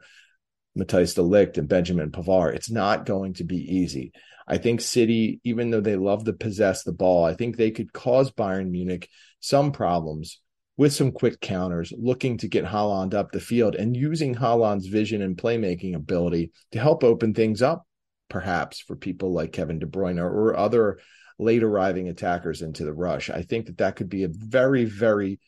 Matthijs 0.77 1.15
de 1.15 1.21
Ligt, 1.21 1.57
and 1.57 1.67
Benjamin 1.67 2.11
Pavard, 2.11 2.55
it's 2.55 2.71
not 2.71 3.05
going 3.05 3.33
to 3.35 3.43
be 3.43 3.57
easy. 3.57 4.13
I 4.47 4.57
think 4.57 4.81
City, 4.81 5.39
even 5.43 5.69
though 5.69 5.81
they 5.81 5.95
love 5.95 6.25
to 6.25 6.33
possess 6.33 6.83
the 6.83 6.91
ball, 6.91 7.25
I 7.25 7.33
think 7.33 7.55
they 7.55 7.71
could 7.71 7.93
cause 7.93 8.31
Bayern 8.31 8.69
Munich 8.69 9.09
some 9.39 9.71
problems 9.71 10.39
with 10.75 10.93
some 10.93 11.11
quick 11.11 11.39
counters, 11.39 11.93
looking 11.95 12.37
to 12.37 12.47
get 12.47 12.65
Haaland 12.65 13.13
up 13.13 13.31
the 13.31 13.39
field 13.39 13.75
and 13.75 13.95
using 13.95 14.35
Haaland's 14.35 14.87
vision 14.87 15.21
and 15.21 15.37
playmaking 15.37 15.95
ability 15.95 16.51
to 16.71 16.79
help 16.79 17.03
open 17.03 17.33
things 17.33 17.61
up, 17.61 17.85
perhaps 18.29 18.79
for 18.79 18.95
people 18.95 19.33
like 19.33 19.51
Kevin 19.51 19.79
De 19.79 19.85
Bruyne 19.85 20.19
or 20.19 20.55
other 20.55 20.99
late 21.37 21.63
arriving 21.63 22.09
attackers 22.09 22.61
into 22.61 22.85
the 22.85 22.93
rush. 22.93 23.29
I 23.29 23.43
think 23.43 23.67
that 23.67 23.77
that 23.77 23.95
could 23.95 24.09
be 24.09 24.23
a 24.23 24.29
very, 24.29 24.85
very 24.85 25.39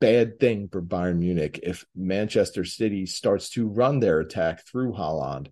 bad 0.00 0.38
thing 0.38 0.68
for 0.70 0.82
Bayern 0.82 1.18
Munich 1.18 1.60
if 1.62 1.86
Manchester 1.94 2.64
City 2.64 3.06
starts 3.06 3.50
to 3.50 3.66
run 3.66 4.00
their 4.00 4.20
attack 4.20 4.66
through 4.66 4.92
Haaland 4.92 5.48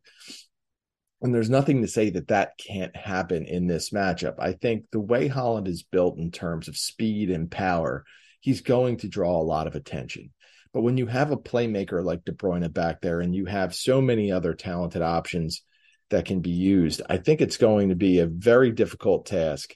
and 1.25 1.35
there's 1.35 1.49
nothing 1.49 1.81
to 1.81 1.88
say 1.88 2.11
that 2.11 2.29
that 2.29 2.59
can't 2.59 2.94
happen 2.94 3.47
in 3.47 3.67
this 3.67 3.91
matchup. 3.91 4.35
I 4.38 4.53
think 4.53 4.85
the 4.93 5.00
way 5.00 5.31
Haaland 5.31 5.67
is 5.67 5.82
built 5.82 6.19
in 6.19 6.31
terms 6.31 6.69
of 6.69 6.76
speed 6.76 7.31
and 7.31 7.50
power, 7.50 8.05
he's 8.41 8.61
going 8.61 8.99
to 8.99 9.09
draw 9.09 9.41
a 9.41 9.43
lot 9.43 9.67
of 9.67 9.75
attention. 9.75 10.35
But 10.75 10.82
when 10.82 10.99
you 10.99 11.06
have 11.06 11.31
a 11.31 11.38
playmaker 11.38 12.05
like 12.05 12.26
De 12.26 12.32
Bruyne 12.32 12.71
back 12.71 13.00
there 13.00 13.23
and 13.23 13.35
you 13.35 13.47
have 13.47 13.75
so 13.75 14.02
many 14.02 14.33
other 14.33 14.52
talented 14.52 15.00
options 15.00 15.62
that 16.11 16.26
can 16.26 16.40
be 16.40 16.50
used, 16.50 17.00
I 17.09 17.16
think 17.16 17.40
it's 17.40 17.57
going 17.57 17.88
to 17.88 17.95
be 17.95 18.19
a 18.19 18.26
very 18.26 18.71
difficult 18.71 19.25
task 19.25 19.75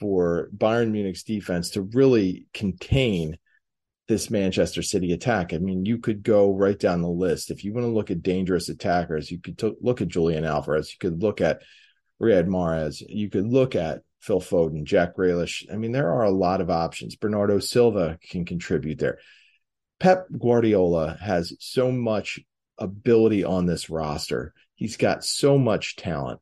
for 0.00 0.50
Bayern 0.54 0.90
Munich's 0.90 1.22
defense 1.22 1.70
to 1.70 1.80
really 1.80 2.46
contain 2.52 3.38
this 4.06 4.30
Manchester 4.30 4.82
City 4.82 5.12
attack. 5.12 5.52
I 5.52 5.58
mean, 5.58 5.86
you 5.86 5.98
could 5.98 6.22
go 6.22 6.52
right 6.52 6.78
down 6.78 7.00
the 7.00 7.08
list. 7.08 7.50
If 7.50 7.64
you 7.64 7.72
want 7.72 7.84
to 7.84 7.92
look 7.92 8.10
at 8.10 8.22
dangerous 8.22 8.68
attackers, 8.68 9.30
you 9.30 9.40
could 9.40 9.58
t- 9.58 9.76
look 9.80 10.00
at 10.00 10.08
Julian 10.08 10.44
Alvarez. 10.44 10.92
You 10.92 10.98
could 10.98 11.22
look 11.22 11.40
at 11.40 11.62
Riyad 12.20 12.46
Mahrez. 12.46 13.02
You 13.08 13.30
could 13.30 13.46
look 13.46 13.74
at 13.74 14.02
Phil 14.20 14.40
Foden, 14.40 14.84
Jack 14.84 15.16
Grealish. 15.16 15.64
I 15.72 15.76
mean, 15.76 15.92
there 15.92 16.10
are 16.10 16.24
a 16.24 16.30
lot 16.30 16.60
of 16.60 16.70
options. 16.70 17.16
Bernardo 17.16 17.58
Silva 17.58 18.18
can 18.30 18.44
contribute 18.44 18.98
there. 18.98 19.18
Pep 20.00 20.26
Guardiola 20.38 21.16
has 21.20 21.54
so 21.60 21.90
much 21.90 22.40
ability 22.78 23.44
on 23.44 23.66
this 23.66 23.88
roster. 23.88 24.52
He's 24.74 24.96
got 24.96 25.24
so 25.24 25.56
much 25.56 25.96
talent 25.96 26.40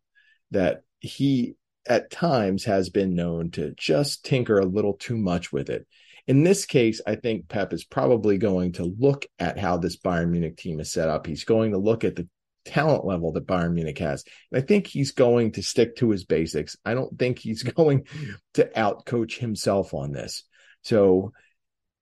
that 0.51 0.83
he 1.01 1.55
at 1.89 2.11
times 2.11 2.65
has 2.65 2.91
been 2.91 3.15
known 3.15 3.51
to 3.53 3.75
just 3.77 4.25
tinker 4.25 4.59
a 4.59 4.65
little 4.65 4.95
too 4.95 5.17
much 5.17 5.53
with 5.53 5.69
it. 5.69 5.87
In 6.27 6.45
this 6.45 6.67
case, 6.67 7.01
I 7.07 7.17
think 7.17 7.49
Pep 7.49 7.73
is 7.73 7.85
probably 7.85 8.39
going 8.39 8.73
to 8.75 8.95
look 8.99 9.27
at 9.39 9.59
how 9.59 9.77
this 9.77 9.97
Bayern 9.97 10.31
Munich 10.31 10.57
team 10.57 10.79
is 10.81 10.93
set 10.93 11.09
up. 11.09 11.27
He's 11.27 11.45
going 11.45 11.73
to 11.73 11.79
look 11.79 12.05
at 12.05 12.17
the 12.17 12.29
talent 12.65 13.05
level 13.05 13.33
that 13.33 13.47
Bayern 13.47 13.75
Munich 13.75 13.99
has. 13.99 14.25
And 14.51 14.63
I 14.63 14.67
think 14.67 14.87
he's 14.87 15.13
going 15.13 15.53
to 15.53 15.63
stick 15.63 15.97
to 15.97 16.11
his 16.11 16.25
basics. 16.25 16.77
I 16.85 16.95
don't 16.95 17.19
think 17.19 17.39
he's 17.39 17.63
going 17.63 18.07
to 18.55 18.71
outcoach 18.77 19.39
himself 19.39 19.95
on 19.95 20.13
this. 20.13 20.45
So 20.83 21.33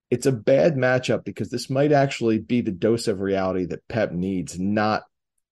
it's 0.09 0.25
a 0.25 0.31
bad 0.31 0.75
matchup 0.75 1.23
because 1.23 1.49
this 1.49 1.69
might 1.69 1.91
actually 1.91 2.39
be 2.39 2.61
the 2.61 2.71
dose 2.71 3.07
of 3.07 3.21
reality 3.21 3.65
that 3.67 3.87
Pep 3.87 4.11
needs, 4.11 4.59
not 4.59 5.03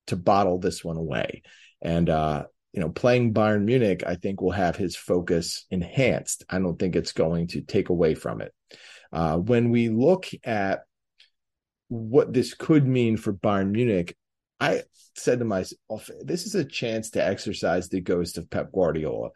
to 0.07 0.15
bottle 0.15 0.59
this 0.59 0.83
one 0.83 0.97
away. 0.97 1.43
And 1.81 2.09
uh, 2.09 2.45
you 2.73 2.81
know, 2.81 2.89
playing 2.89 3.33
Bayern 3.33 3.63
Munich, 3.63 4.03
I 4.05 4.15
think 4.15 4.41
will 4.41 4.51
have 4.51 4.75
his 4.75 4.95
focus 4.95 5.65
enhanced. 5.71 6.45
I 6.49 6.59
don't 6.59 6.77
think 6.77 6.95
it's 6.95 7.13
going 7.13 7.47
to 7.47 7.61
take 7.61 7.89
away 7.89 8.15
from 8.15 8.41
it. 8.41 8.53
Uh, 9.11 9.38
when 9.38 9.71
we 9.71 9.89
look 9.89 10.27
at 10.43 10.81
what 11.88 12.31
this 12.31 12.53
could 12.53 12.88
mean 12.88 13.17
for 13.17 13.33
Bayern 13.33 13.71
Munich, 13.71 14.15
I 14.59 14.83
said 15.15 15.39
to 15.39 15.45
myself, 15.45 16.09
this 16.21 16.45
is 16.45 16.55
a 16.55 16.65
chance 16.65 17.11
to 17.11 17.25
exercise 17.25 17.89
the 17.89 18.01
ghost 18.01 18.38
of 18.38 18.49
Pep 18.49 18.71
Guardiola. 18.71 19.29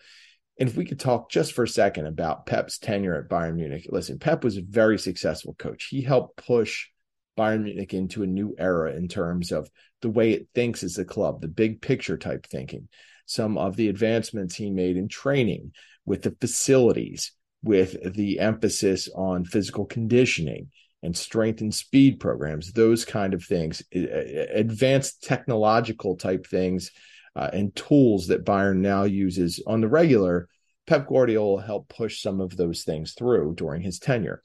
And 0.60 0.70
if 0.70 0.78
we 0.78 0.86
could 0.86 1.00
talk 1.00 1.32
just 1.32 1.54
for 1.54 1.64
a 1.64 1.68
second 1.68 2.06
about 2.06 2.46
Pep's 2.46 2.78
tenure 2.78 3.16
at 3.16 3.30
Bayern 3.30 3.56
Munich, 3.56 3.88
listen, 3.90 4.20
Pep 4.20 4.44
was 4.44 4.58
a 4.58 4.62
very 4.62 5.00
successful 5.00 5.56
coach. 5.56 5.88
He 5.90 6.02
helped 6.02 6.38
push 6.38 6.90
Bayern 7.36 7.64
Munich 7.64 7.96
into 7.96 8.22
a 8.22 8.28
new 8.28 8.54
era 8.60 8.94
in 8.94 9.08
terms 9.08 9.52
of 9.52 9.70
the 10.02 10.10
way 10.10 10.34
it 10.34 10.50
thinks 10.54 10.84
as 10.84 11.00
a 11.00 11.06
club, 11.06 11.42
the 11.42 11.48
big 11.48 11.82
picture 11.82 12.18
type 12.18 12.46
thinking. 12.46 12.88
Some 13.26 13.58
of 13.58 13.76
the 13.76 13.90
advancements 13.90 14.56
he 14.56 14.70
made 14.70 14.98
in 14.98 15.08
training 15.08 15.72
with 16.06 16.24
the 16.24 16.36
facilities, 16.40 17.32
with 17.64 18.14
the 18.16 18.40
emphasis 18.40 19.10
on 19.16 19.46
physical 19.46 19.86
conditioning 19.86 20.70
and 21.02 21.16
strength 21.16 21.62
and 21.62 21.74
speed 21.74 22.20
programs, 22.20 22.72
those 22.72 23.06
kind 23.06 23.34
of 23.34 23.44
things, 23.44 23.84
advanced 23.94 25.24
technological 25.24 26.16
type 26.16 26.48
things 26.48 26.92
uh, 27.36 27.50
and 27.52 27.76
tools 27.76 28.28
that 28.28 28.46
Bayern 28.46 28.78
now 28.78 29.04
uses 29.04 29.62
on 29.68 29.82
the 29.82 29.88
regular. 29.88 30.48
Pep 30.86 31.08
Guardiola 31.08 31.62
helped 31.62 31.90
push 31.90 32.22
some 32.22 32.42
of 32.42 32.56
those 32.56 32.84
things 32.84 33.14
through 33.14 33.56
during 33.56 33.82
his 33.82 34.00
tenure. 34.00 34.42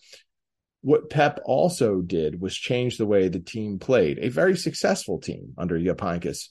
What 0.83 1.11
Pep 1.11 1.41
also 1.45 2.01
did 2.01 2.41
was 2.41 2.57
change 2.57 2.97
the 2.97 3.07
way 3.07 3.29
the 3.29 3.41
team 3.41 3.79
played, 3.79 4.19
a 4.21 4.29
very 4.29 4.57
successful 4.57 5.19
team 5.19 5.53
under 5.59 5.79
Heynckes, 5.79 6.49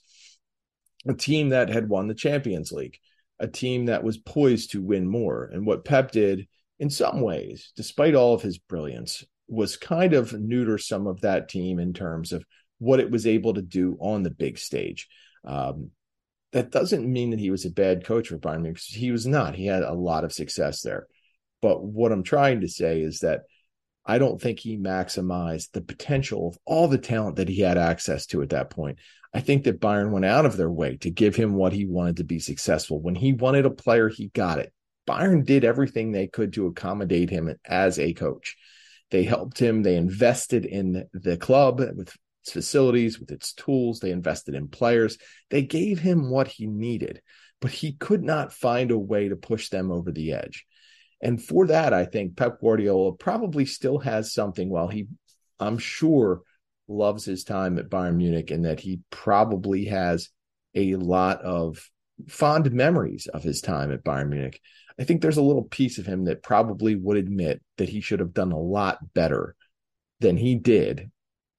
a 1.06 1.13
team 1.13 1.50
that 1.50 1.70
had 1.70 1.89
won 1.89 2.08
the 2.08 2.16
Champions 2.16 2.72
League, 2.72 2.98
a 3.39 3.48
team 3.48 3.86
that 3.86 4.04
was 4.04 4.18
poised 4.18 4.72
to 4.72 4.82
win 4.82 5.08
more. 5.08 5.50
And 5.51 5.66
what 5.66 5.86
Pep 5.86 6.12
did, 6.12 6.48
in 6.80 6.89
some 6.89 7.22
ways, 7.22 7.72
despite 7.75 8.16
all 8.16 8.34
of 8.34 8.42
his 8.42 8.58
brilliance, 8.58 9.24
was 9.48 9.77
kind 9.77 10.13
of 10.13 10.34
neuter 10.34 10.77
some 10.77 11.08
of 11.08 11.22
that 11.22 11.50
team 11.50 11.80
in 11.80 11.94
terms 11.94 12.34
of 12.34 12.44
what 12.80 13.00
it 13.00 13.10
was 13.10 13.25
able 13.25 13.54
to 13.54 13.62
do 13.62 13.98
on 14.00 14.24
the 14.24 14.30
big 14.30 14.58
stage. 14.58 15.08
Um, 15.46 15.92
that 16.51 16.72
doesn't 16.72 17.12
mean 17.12 17.32
that 17.32 17.39
he 17.39 17.51
was 17.51 17.66
a 17.66 17.72
bad 17.72 18.06
coach 18.06 18.30
for 18.30 18.38
Bayern 18.38 18.62
Munich. 18.62 18.80
He 18.82 19.12
was 19.12 19.25
not. 19.25 19.56
He 19.56 19.66
had 19.66 19.84
a 19.84 19.94
lot 19.94 20.24
of 20.24 20.34
success 20.34 20.82
there. 20.82 21.08
But 21.62 21.84
what 21.84 22.12
I'm 22.12 22.24
trying 22.24 22.62
to 22.62 22.68
say 22.68 23.01
is 23.01 23.20
that 23.20 23.42
I 24.10 24.20
don't 24.20 24.42
think 24.42 24.60
he 24.60 24.78
maximized 24.78 25.72
the 25.74 25.82
potential 25.82 26.48
of 26.48 26.58
all 26.66 26.88
the 26.88 26.98
talent 26.98 27.36
that 27.36 27.50
he 27.50 27.60
had 27.60 27.78
access 27.78 28.26
to 28.28 28.42
at 28.42 28.50
that 28.50 28.70
point. 28.70 29.00
I 29.34 29.42
think 29.42 29.66
that 29.66 29.82
Bayern 29.82 30.12
went 30.12 30.26
out 30.26 30.46
of 30.46 30.56
their 30.56 30.72
way 30.72 30.96
to 30.98 31.12
give 31.12 31.36
him 31.36 31.56
what 31.56 31.74
he 31.74 31.86
wanted 31.86 32.18
to 32.18 32.24
be 32.24 32.40
successful. 32.40 33.02
When 33.02 33.16
he 33.16 33.34
wanted 33.34 33.66
a 33.66 33.70
player, 33.70 34.08
he 34.08 34.30
got 34.30 34.60
it. 34.60 34.72
Bayern 35.06 35.46
did 35.46 35.66
everything 35.66 36.12
they 36.12 36.28
could 36.28 36.54
to 36.54 36.68
accommodate 36.68 37.30
him 37.30 37.54
as 37.66 38.00
a 38.00 38.14
coach. 38.14 38.56
They 39.12 39.24
helped 39.24 39.60
him. 39.60 39.84
They 39.84 39.96
invested 39.96 40.66
in 40.66 41.08
the 41.14 41.38
club 41.38 41.80
with 41.80 42.16
its 42.44 42.52
facilities, 42.52 43.20
with 43.20 43.32
its 43.32 43.54
tools. 43.54 44.00
They 44.00 44.12
invested 44.12 44.56
in 44.56 44.70
players. 44.70 45.18
They 45.50 45.64
gave 45.64 46.00
him 46.00 46.30
what 46.30 46.48
he 46.48 46.66
needed, 46.66 47.22
but 47.60 47.72
he 47.72 47.92
could 47.94 48.24
not 48.24 48.54
find 48.54 48.92
a 48.92 48.98
way 48.98 49.30
to 49.30 49.36
push 49.36 49.70
them 49.70 49.92
over 49.92 50.12
the 50.12 50.32
edge. 50.34 50.66
And 51.22 51.44
for 51.44 51.68
that, 51.68 51.94
I 51.94 52.06
think 52.06 52.38
Pep 52.38 52.62
Guardiola 52.62 53.14
probably 53.14 53.66
still 53.66 54.00
has 54.00 54.34
something 54.34 54.70
while 54.70 54.88
he, 54.88 55.08
I'm 55.60 55.78
sure, 55.78 56.42
loves 56.88 57.26
his 57.26 57.44
time 57.44 57.78
at 57.80 57.90
Bayern 57.90 58.16
Munich 58.16 58.52
and 58.52 58.66
that 58.66 58.80
he 58.80 59.02
probably 59.10 59.86
has 59.86 60.30
a 60.76 60.96
lot 60.96 61.42
of 61.42 61.90
fond 62.28 62.72
memories 62.72 63.28
of 63.28 63.44
his 63.44 63.62
time 63.62 63.92
at 63.92 64.04
Bayern 64.04 64.30
Munich. 64.30 64.62
I 65.00 65.04
think 65.04 65.22
there's 65.22 65.38
a 65.38 65.44
little 65.44 65.64
piece 65.64 65.98
of 65.98 66.06
him 66.06 66.26
that 66.26 66.44
probably 66.44 66.96
would 66.96 67.18
admit 67.18 67.62
that 67.78 67.90
he 67.90 68.02
should 68.02 68.20
have 68.20 68.34
done 68.34 68.52
a 68.52 68.60
lot 68.60 69.14
better 69.14 69.56
than 70.20 70.38
he 70.38 70.56
did 70.56 71.12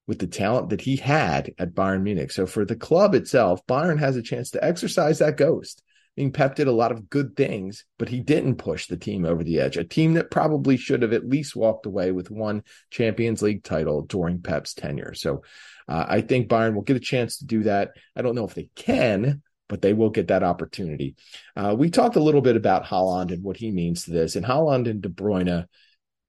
with 0.07 0.19
the 0.19 0.27
talent 0.27 0.69
that 0.69 0.81
he 0.81 0.95
had 0.95 1.53
at 1.57 1.75
Bayern 1.75 2.01
Munich. 2.01 2.31
So 2.31 2.45
for 2.45 2.65
the 2.65 2.75
club 2.75 3.13
itself, 3.13 3.65
Bayern 3.67 3.99
has 3.99 4.15
a 4.15 4.21
chance 4.21 4.51
to 4.51 4.63
exercise 4.63 5.19
that 5.19 5.37
ghost 5.37 5.83
mean, 6.17 6.31
Pep 6.31 6.55
did 6.55 6.67
a 6.67 6.73
lot 6.73 6.91
of 6.91 7.09
good 7.09 7.35
things, 7.35 7.85
but 7.97 8.09
he 8.09 8.19
didn't 8.19 8.55
push 8.55 8.87
the 8.87 8.97
team 8.97 9.25
over 9.25 9.43
the 9.43 9.59
edge. 9.59 9.77
A 9.77 9.83
team 9.83 10.15
that 10.15 10.31
probably 10.31 10.75
should 10.75 11.01
have 11.01 11.13
at 11.13 11.27
least 11.27 11.55
walked 11.55 11.85
away 11.85 12.11
with 12.11 12.29
one 12.29 12.63
Champions 12.91 13.41
League 13.41 13.63
title 13.63 14.01
during 14.01 14.41
Pep's 14.41 14.73
tenure. 14.73 15.13
So 15.13 15.43
uh, 15.87 16.05
I 16.07 16.21
think 16.21 16.49
Bayern 16.49 16.75
will 16.75 16.81
get 16.81 16.97
a 16.97 17.01
chance 17.01 17.37
to 17.37 17.45
do 17.45 17.63
that. 17.63 17.91
I 18.15 18.21
don't 18.21 18.35
know 18.35 18.45
if 18.45 18.53
they 18.53 18.69
can, 18.75 19.41
but 19.69 19.81
they 19.81 19.93
will 19.93 20.09
get 20.09 20.27
that 20.27 20.43
opportunity. 20.43 21.15
Uh, 21.55 21.75
we 21.77 21.89
talked 21.89 22.15
a 22.15 22.23
little 22.23 22.41
bit 22.41 22.55
about 22.55 22.85
Haaland 22.85 23.31
and 23.31 23.43
what 23.43 23.57
he 23.57 23.71
means 23.71 24.03
to 24.03 24.11
this, 24.11 24.35
and 24.35 24.45
Haaland 24.45 24.89
and 24.89 25.01
De 25.01 25.09
Bruyne. 25.09 25.65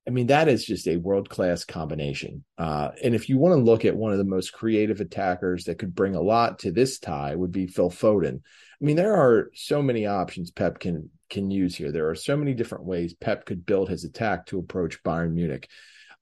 I 0.07 0.11
mean, 0.11 0.29
that 0.29 0.49
is 0.49 0.65
just 0.65 0.89
a 0.89 0.97
world 0.97 1.29
class 1.29 1.65
combination. 1.65 2.45
Uh, 2.57 2.91
and 3.03 3.15
if 3.15 3.29
you 3.29 3.39
want 3.39 3.53
to 3.53 3.63
look 3.63 3.85
at 3.85 3.97
one 3.97 4.13
of 4.13 4.19
the 4.19 4.25
most 4.25 4.53
creative 4.53 5.01
attackers 5.01 5.65
that 5.65 5.79
could 5.79 5.95
bring 5.95 6.15
a 6.15 6.23
lot 6.23 6.61
to 6.61 6.73
this 6.73 6.99
tie, 6.99 7.35
would 7.35 7.53
be 7.53 7.67
Phil 7.67 7.91
Foden. 7.91 8.37
I 8.37 8.85
mean, 8.85 8.97
there 8.97 9.15
are 9.15 9.51
so 9.55 9.83
many 9.83 10.07
options 10.07 10.51
Pep 10.51 10.79
can 10.79 11.11
can 11.29 11.51
use 11.51 11.77
here. 11.77 11.93
There 11.93 12.09
are 12.09 12.15
so 12.17 12.37
many 12.37 12.55
different 12.55 12.85
ways 12.85 13.15
Pep 13.15 13.45
could 13.45 13.65
build 13.65 13.89
his 13.89 14.05
attack 14.05 14.47
to 14.47 14.59
approach 14.59 15.03
Bayern 15.03 15.33
Munich. 15.33 15.69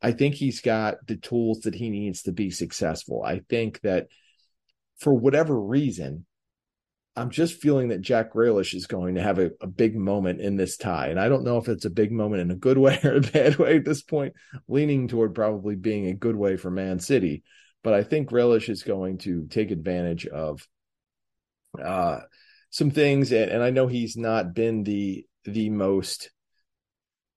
I 0.02 0.12
think 0.12 0.34
he's 0.34 0.60
got 0.60 1.06
the 1.06 1.16
tools 1.16 1.60
that 1.60 1.74
he 1.74 1.88
needs 1.88 2.22
to 2.22 2.32
be 2.32 2.50
successful. 2.50 3.22
I 3.24 3.40
think 3.48 3.80
that 3.80 4.08
for 4.98 5.14
whatever 5.14 5.58
reason, 5.58 6.26
I'm 7.18 7.30
just 7.30 7.60
feeling 7.60 7.88
that 7.88 8.00
Jack 8.00 8.32
Grealish 8.32 8.74
is 8.74 8.86
going 8.86 9.16
to 9.16 9.22
have 9.22 9.38
a, 9.38 9.50
a, 9.60 9.66
big 9.66 9.96
moment 9.96 10.40
in 10.40 10.56
this 10.56 10.76
tie. 10.76 11.08
And 11.08 11.18
I 11.18 11.28
don't 11.28 11.44
know 11.44 11.58
if 11.58 11.68
it's 11.68 11.84
a 11.84 11.90
big 11.90 12.12
moment 12.12 12.42
in 12.42 12.50
a 12.50 12.56
good 12.56 12.78
way 12.86 12.98
or 13.02 13.16
a 13.16 13.20
bad 13.20 13.56
way 13.56 13.76
at 13.76 13.84
this 13.84 14.02
point, 14.02 14.34
leaning 14.68 15.08
toward 15.08 15.34
probably 15.34 15.74
being 15.74 16.06
a 16.06 16.14
good 16.14 16.36
way 16.36 16.56
for 16.56 16.70
Man 16.70 17.00
City. 17.00 17.42
But 17.82 17.94
I 17.94 18.02
think 18.02 18.30
Grealish 18.30 18.68
is 18.68 18.82
going 18.82 19.18
to 19.18 19.46
take 19.46 19.70
advantage 19.70 20.26
of 20.26 20.66
uh, 21.82 22.20
some 22.70 22.90
things, 22.90 23.32
and, 23.32 23.50
and 23.50 23.62
I 23.62 23.70
know 23.70 23.86
he's 23.86 24.16
not 24.16 24.54
been 24.54 24.82
the 24.82 25.24
the 25.44 25.70
most 25.70 26.30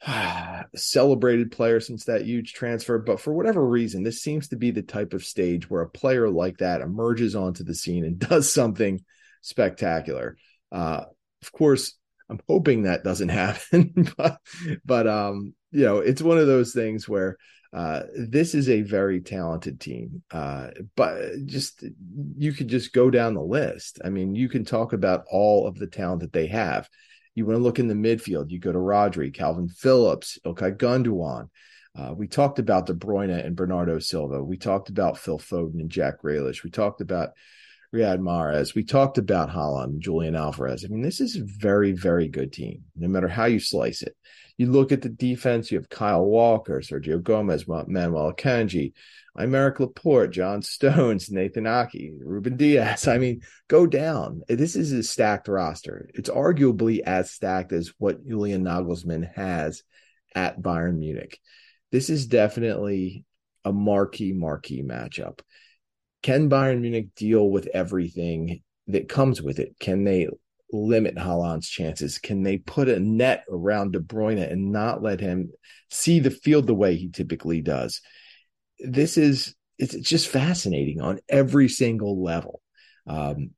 celebrated 0.76 1.52
player 1.52 1.80
since 1.80 2.06
that 2.06 2.26
huge 2.26 2.54
transfer, 2.54 2.98
but 2.98 3.20
for 3.20 3.34
whatever 3.34 3.66
reason, 3.66 4.04
this 4.04 4.22
seems 4.22 4.48
to 4.50 4.56
be 4.56 4.72
the 4.72 4.82
type 4.82 5.14
of 5.14 5.24
stage 5.24 5.70
where 5.70 5.84
a 5.84 5.90
player 5.90 6.30
like 6.30 6.58
that 6.58 6.82
emerges 6.82 7.36
onto 7.36 7.64
the 7.64 7.76
scene 7.76 8.04
and 8.04 8.20
does 8.30 8.52
something 8.52 9.00
spectacular. 9.42 10.38
Uh, 10.72 11.06
of 11.42 11.52
course, 11.52 11.98
I'm 12.30 12.40
hoping 12.48 12.84
that 12.84 13.04
doesn't 13.04 13.30
happen, 13.44 14.12
but 14.18 14.40
but 14.86 15.08
um, 15.08 15.54
you 15.72 15.86
know, 15.86 16.00
it's 16.00 16.22
one 16.22 16.38
of 16.38 16.48
those 16.48 16.74
things 16.74 17.08
where 17.08 17.38
uh, 17.74 18.04
this 18.16 18.54
is 18.54 18.68
a 18.70 18.82
very 18.82 19.22
talented 19.22 19.80
team, 19.80 20.24
uh, 20.32 20.68
but 20.96 21.46
just 21.46 21.84
you 22.38 22.52
could 22.52 22.68
just 22.68 22.94
go 22.94 23.10
down 23.10 23.34
the 23.34 23.42
list. 23.42 24.00
I 24.04 24.10
mean, 24.10 24.36
you 24.36 24.50
can 24.50 24.66
talk 24.66 24.94
about 24.94 25.26
all 25.30 25.68
of 25.68 25.76
the 25.76 25.88
talent 25.88 26.22
that 26.22 26.34
they 26.34 26.48
have. 26.48 26.90
You 27.34 27.46
want 27.46 27.58
to 27.58 27.64
look 27.64 27.80
in 27.80 27.88
the 27.88 27.94
midfield, 27.94 28.50
you 28.50 28.60
go 28.60 28.74
to 28.74 28.78
Rodri, 28.78 29.34
Kalvin 29.34 29.72
Phillips, 29.72 30.38
Ilkay 30.46 30.76
Gundogan. 30.78 31.48
Uh, 31.98 32.14
we 32.14 32.28
talked 32.28 32.60
about 32.60 32.86
De 32.86 32.94
Bruyne 32.94 33.46
and 33.46 33.56
Bernardo 33.56 34.00
Silva. 34.00 34.44
We 34.44 34.58
talked 34.58 34.90
about 34.90 35.18
Phil 35.18 35.40
Foden 35.40 35.80
and 35.80 35.90
Jack 35.90 36.22
Grealish. 36.22 36.64
We 36.64 36.72
talked 36.72 37.00
about 37.00 37.32
Riyad 37.94 38.20
Mahrez. 38.20 38.74
We 38.74 38.84
talked 38.84 39.18
about 39.18 39.50
Haaland, 39.50 40.00
Julian 40.00 40.36
Alvarez. 40.36 40.86
I 40.86 40.88
mean, 40.88 41.02
this 41.02 41.20
is 41.20 41.36
a 41.36 41.44
very, 41.44 41.92
very 41.92 42.30
good 42.30 42.54
team, 42.54 42.84
no 42.96 43.08
matter 43.08 43.28
how 43.28 43.46
you 43.46 43.60
slice 43.60 44.02
it. 44.02 44.16
You 44.58 44.72
look 44.72 44.92
at 44.92 45.02
the 45.02 45.10
defense, 45.10 45.72
you 45.72 45.78
have 45.78 45.90
Kyle 45.90 46.24
Walker, 46.24 46.80
Sergio 46.80 47.22
Gomez, 47.22 47.68
Manuel 47.68 48.32
Akanji, 48.32 48.94
Aymeric 49.38 49.80
Laporte, 49.80 50.32
John 50.32 50.62
Stones, 50.62 51.30
Nathan 51.30 51.68
Ake, 51.68 52.12
Ruben 52.20 52.58
Dias. 52.58 53.08
I 53.08 53.18
mean, 53.18 53.42
go 53.68 53.86
down. 53.86 54.42
This 54.48 54.76
is 54.76 54.92
a 54.92 55.04
stacked 55.04 55.48
roster. 55.48 56.10
It's 56.14 56.30
arguably 56.30 57.00
as 57.00 57.32
stacked 57.32 57.74
as 57.74 57.94
what 57.98 58.26
Julian 58.26 58.64
Nagelsmann 58.64 59.34
has 59.36 59.84
at 60.34 60.62
Bayern 60.62 60.98
Munich. 60.98 61.40
This 61.92 62.10
is 62.10 62.28
definitely 62.28 63.26
a 63.66 63.74
marquee, 63.74 64.32
marquee 64.32 64.84
matchup. 64.84 65.40
Can 66.22 66.50
Bayern 66.50 66.82
Munich 66.82 67.16
deal 67.16 67.50
with 67.50 67.68
everything 67.74 68.62
that 68.88 69.10
comes 69.10 69.42
with 69.42 69.60
it? 69.60 69.76
Can 69.80 70.04
they 70.04 70.28
limit 70.72 71.16
Haaland's 71.16 71.68
chances? 71.68 72.18
Can 72.18 72.44
they 72.44 72.58
put 72.58 72.90
a 72.90 73.00
net 73.00 73.44
around 73.50 73.94
De 73.94 74.00
Bruyne 74.00 74.52
and 74.52 74.72
not 74.72 75.02
let 75.02 75.20
him 75.20 75.52
see 75.90 76.20
the 76.20 76.32
field 76.32 76.68
the 76.68 76.74
way 76.74 76.96
he 76.96 77.10
typically 77.10 77.62
does? 77.62 78.02
This 78.80 79.18
is 79.18 79.56
it's 79.78 79.96
just 79.96 80.28
fascinating 80.28 81.02
on 81.02 81.20
every 81.28 81.68
single 81.68 82.24
level. 82.24 82.62
Um, 83.08 83.52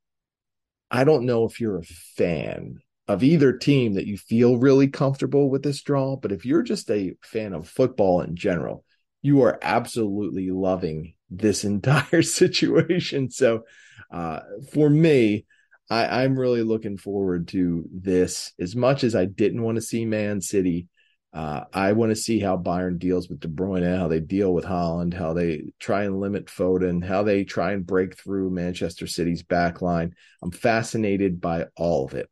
I 0.90 1.04
don't 1.04 1.26
know 1.26 1.44
if 1.44 1.60
you're 1.60 1.78
a 1.78 1.84
fan 2.16 2.78
of 3.08 3.22
either 3.22 3.52
team 3.52 3.94
that 3.94 4.06
you 4.06 4.16
feel 4.16 4.56
really 4.56 4.88
comfortable 4.88 5.50
with 5.50 5.62
this 5.62 5.82
draw, 5.82 6.16
but 6.16 6.32
if 6.32 6.46
you're 6.46 6.62
just 6.62 6.90
a 6.90 7.14
fan 7.22 7.52
of 7.52 7.68
football 7.68 8.22
in 8.22 8.36
general, 8.36 8.84
you 9.24 9.42
are 9.42 9.58
absolutely 9.62 10.50
loving 10.50 11.14
this 11.30 11.64
entire 11.64 12.22
situation. 12.22 13.30
So, 13.30 13.64
uh, 14.12 14.40
for 14.72 14.88
me, 14.88 15.46
I, 15.90 16.22
I'm 16.22 16.38
really 16.38 16.62
looking 16.62 16.98
forward 16.98 17.48
to 17.48 17.88
this 17.92 18.52
as 18.60 18.76
much 18.76 19.02
as 19.02 19.16
I 19.16 19.24
didn't 19.24 19.62
want 19.62 19.76
to 19.76 19.82
see 19.82 20.04
Man 20.04 20.40
City. 20.40 20.88
Uh, 21.32 21.64
I 21.72 21.92
want 21.92 22.10
to 22.10 22.16
see 22.16 22.38
how 22.38 22.56
Bayern 22.56 22.98
deals 22.98 23.28
with 23.28 23.40
De 23.40 23.48
Bruyne, 23.48 23.98
how 23.98 24.06
they 24.06 24.20
deal 24.20 24.54
with 24.54 24.64
Haaland, 24.64 25.14
how 25.14 25.32
they 25.32 25.64
try 25.80 26.04
and 26.04 26.20
limit 26.20 26.46
Foden, 26.46 27.04
how 27.04 27.24
they 27.24 27.42
try 27.42 27.72
and 27.72 27.84
break 27.84 28.16
through 28.16 28.50
Manchester 28.50 29.08
City's 29.08 29.42
back 29.42 29.82
line. 29.82 30.14
I'm 30.42 30.52
fascinated 30.52 31.40
by 31.40 31.66
all 31.76 32.04
of 32.04 32.14
it. 32.14 32.28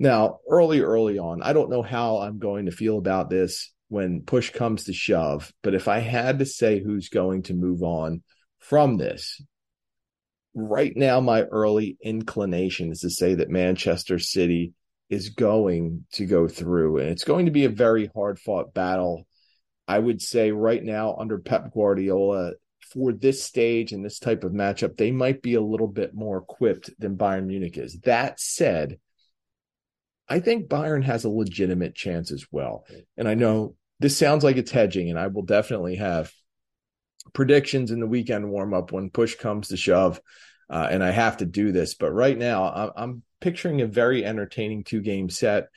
Now, 0.00 0.38
early, 0.50 0.80
early 0.80 1.18
on, 1.18 1.42
I 1.42 1.52
don't 1.52 1.70
know 1.70 1.82
how 1.82 2.18
I'm 2.18 2.38
going 2.38 2.66
to 2.66 2.72
feel 2.72 2.98
about 2.98 3.30
this 3.30 3.72
when 3.88 4.22
push 4.22 4.50
comes 4.50 4.84
to 4.84 4.92
shove. 4.92 5.52
But 5.62 5.74
if 5.74 5.88
I 5.88 5.98
had 5.98 6.38
to 6.38 6.46
say 6.46 6.80
who's 6.82 7.08
going 7.08 7.42
to 7.44 7.54
move 7.54 7.82
on 7.82 8.22
from 8.58 8.96
this, 8.96 9.40
right 10.54 10.92
now, 10.94 11.20
my 11.20 11.42
early 11.42 11.96
inclination 12.02 12.92
is 12.92 13.00
to 13.00 13.10
say 13.10 13.34
that 13.34 13.50
Manchester 13.50 14.18
City 14.18 14.74
is 15.08 15.30
going 15.30 16.04
to 16.12 16.26
go 16.26 16.48
through, 16.48 16.98
and 16.98 17.08
it's 17.10 17.24
going 17.24 17.46
to 17.46 17.52
be 17.52 17.64
a 17.64 17.70
very 17.70 18.10
hard 18.14 18.38
fought 18.38 18.74
battle. 18.74 19.26
I 19.86 19.98
would 19.98 20.20
say 20.20 20.52
right 20.52 20.82
now, 20.82 21.16
under 21.18 21.38
Pep 21.38 21.72
Guardiola, 21.72 22.52
for 22.92 23.12
this 23.12 23.42
stage 23.42 23.92
and 23.92 24.04
this 24.04 24.18
type 24.18 24.44
of 24.44 24.52
matchup, 24.52 24.96
they 24.96 25.10
might 25.10 25.40
be 25.42 25.54
a 25.54 25.62
little 25.62 25.88
bit 25.88 26.14
more 26.14 26.38
equipped 26.38 26.90
than 26.98 27.16
Bayern 27.16 27.46
Munich 27.46 27.78
is. 27.78 27.98
That 28.00 28.40
said, 28.40 28.98
I 30.28 30.40
think 30.40 30.68
Bayern 30.68 31.04
has 31.04 31.24
a 31.24 31.30
legitimate 31.30 31.94
chance 31.94 32.30
as 32.30 32.46
well. 32.50 32.84
And 33.16 33.26
I 33.26 33.34
know 33.34 33.76
this 34.00 34.16
sounds 34.16 34.44
like 34.44 34.56
it's 34.56 34.70
hedging, 34.70 35.10
and 35.10 35.18
I 35.18 35.26
will 35.28 35.42
definitely 35.42 35.96
have 35.96 36.32
predictions 37.32 37.90
in 37.90 38.00
the 38.00 38.06
weekend 38.06 38.48
warm 38.48 38.74
up 38.74 38.92
when 38.92 39.10
push 39.10 39.34
comes 39.34 39.68
to 39.68 39.76
shove. 39.76 40.20
Uh, 40.70 40.86
and 40.90 41.02
I 41.02 41.10
have 41.10 41.38
to 41.38 41.46
do 41.46 41.72
this. 41.72 41.94
But 41.94 42.12
right 42.12 42.36
now, 42.36 42.92
I'm 42.94 43.22
picturing 43.40 43.80
a 43.80 43.86
very 43.86 44.24
entertaining 44.24 44.84
two 44.84 45.00
game 45.00 45.30
set. 45.30 45.68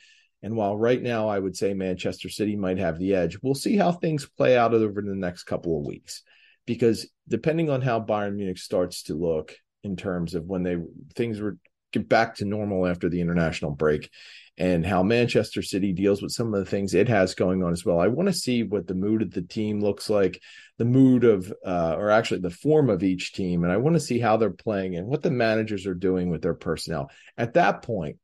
And 0.42 0.56
while 0.56 0.76
right 0.76 1.00
now 1.00 1.28
I 1.28 1.38
would 1.38 1.56
say 1.56 1.72
Manchester 1.72 2.28
City 2.28 2.56
might 2.56 2.78
have 2.78 2.98
the 2.98 3.14
edge, 3.14 3.38
we'll 3.42 3.54
see 3.54 3.76
how 3.76 3.92
things 3.92 4.28
play 4.36 4.56
out 4.56 4.74
over 4.74 5.00
the 5.00 5.14
next 5.14 5.44
couple 5.44 5.78
of 5.78 5.86
weeks. 5.86 6.22
Because 6.66 7.08
depending 7.28 7.70
on 7.70 7.80
how 7.80 8.00
Bayern 8.00 8.34
Munich 8.34 8.58
starts 8.58 9.04
to 9.04 9.14
look 9.14 9.54
in 9.82 9.96
terms 9.96 10.34
of 10.34 10.44
when 10.44 10.62
they 10.62 10.76
things 11.14 11.40
were 11.40 11.58
get 11.92 12.08
back 12.08 12.36
to 12.36 12.44
normal 12.44 12.86
after 12.86 13.08
the 13.08 13.20
international 13.20 13.72
break 13.72 14.10
and 14.58 14.84
how 14.84 15.02
Manchester 15.02 15.62
City 15.62 15.92
deals 15.92 16.20
with 16.20 16.32
some 16.32 16.52
of 16.52 16.60
the 16.60 16.70
things 16.70 16.92
it 16.92 17.08
has 17.08 17.34
going 17.34 17.62
on 17.62 17.72
as 17.72 17.84
well. 17.84 17.98
I 17.98 18.08
want 18.08 18.28
to 18.28 18.34
see 18.34 18.62
what 18.62 18.86
the 18.86 18.94
mood 18.94 19.22
of 19.22 19.30
the 19.30 19.42
team 19.42 19.80
looks 19.80 20.10
like, 20.10 20.40
the 20.78 20.84
mood 20.84 21.24
of, 21.24 21.52
uh, 21.64 21.94
or 21.96 22.10
actually 22.10 22.40
the 22.40 22.50
form 22.50 22.90
of 22.90 23.02
each 23.02 23.32
team. 23.32 23.64
And 23.64 23.72
I 23.72 23.78
want 23.78 23.94
to 23.94 24.00
see 24.00 24.18
how 24.18 24.36
they're 24.36 24.50
playing 24.50 24.96
and 24.96 25.06
what 25.06 25.22
the 25.22 25.30
managers 25.30 25.86
are 25.86 25.94
doing 25.94 26.30
with 26.30 26.42
their 26.42 26.54
personnel. 26.54 27.10
At 27.38 27.54
that 27.54 27.82
point, 27.82 28.18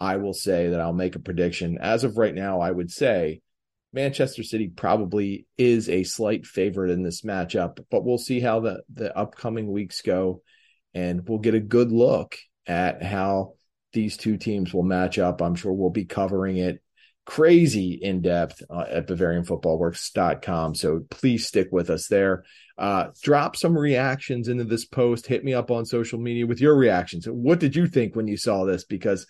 I 0.00 0.16
will 0.16 0.34
say 0.34 0.70
that 0.70 0.80
I'll 0.80 0.92
make 0.92 1.14
a 1.14 1.20
prediction. 1.20 1.78
As 1.78 2.04
of 2.04 2.16
right 2.16 2.34
now, 2.34 2.60
I 2.60 2.70
would 2.70 2.90
say 2.90 3.42
Manchester 3.92 4.42
City 4.42 4.68
probably 4.68 5.46
is 5.58 5.88
a 5.88 6.04
slight 6.04 6.46
favorite 6.46 6.90
in 6.90 7.02
this 7.02 7.22
matchup, 7.22 7.84
but 7.90 8.04
we'll 8.04 8.18
see 8.18 8.40
how 8.40 8.60
the, 8.60 8.82
the 8.92 9.16
upcoming 9.16 9.70
weeks 9.70 10.00
go. 10.00 10.42
And 10.94 11.28
we'll 11.28 11.38
get 11.38 11.54
a 11.54 11.60
good 11.60 11.92
look 11.92 12.38
at 12.66 13.02
how 13.02 13.54
these 13.96 14.18
two 14.18 14.36
teams 14.36 14.74
will 14.74 14.82
match 14.82 15.18
up. 15.18 15.40
I'm 15.40 15.54
sure 15.54 15.72
we'll 15.72 15.88
be 15.88 16.04
covering 16.04 16.58
it 16.58 16.82
crazy 17.24 17.92
in 17.94 18.20
depth 18.20 18.62
uh, 18.70 18.84
at 18.88 19.08
BavarianFootballWorks.com. 19.08 20.74
So 20.74 21.06
please 21.10 21.46
stick 21.46 21.68
with 21.72 21.88
us 21.88 22.06
there. 22.06 22.44
Uh, 22.76 23.08
drop 23.22 23.56
some 23.56 23.76
reactions 23.76 24.48
into 24.48 24.64
this 24.64 24.84
post. 24.84 25.26
Hit 25.26 25.42
me 25.42 25.54
up 25.54 25.70
on 25.70 25.86
social 25.86 26.20
media 26.20 26.46
with 26.46 26.60
your 26.60 26.76
reactions. 26.76 27.26
What 27.26 27.58
did 27.58 27.74
you 27.74 27.86
think 27.86 28.14
when 28.14 28.28
you 28.28 28.36
saw 28.36 28.64
this? 28.64 28.84
Because 28.84 29.26